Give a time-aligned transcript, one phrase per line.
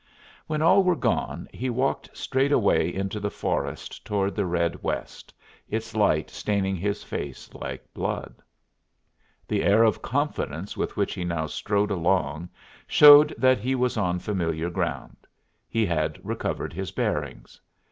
[0.47, 5.31] When all were gone he walked straight away into the forest toward the red west,
[5.69, 8.41] its light staining his face like blood.
[9.47, 12.49] The air of confidence with which he now strode along
[12.87, 15.17] showed that he was on familiar ground;
[15.69, 17.61] he had recovered his bearings.